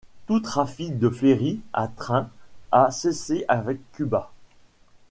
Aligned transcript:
Tout 0.25 0.39
trafic 0.39 0.97
de 0.97 1.11
ferry 1.11 1.61
à 1.73 1.87
train 1.87 2.27
a 2.71 2.89
cessé 2.89 3.45
avec 3.47 3.79
Cuba. 3.91 4.31